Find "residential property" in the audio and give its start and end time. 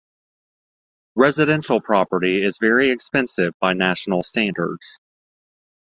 1.13-2.43